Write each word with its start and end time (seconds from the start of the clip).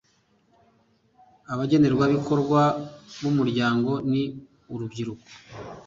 abagenerwabikorwa 1.53 2.61
b'umuryango 3.21 3.91
ni 4.11 4.23
urubyiruko 4.73 5.27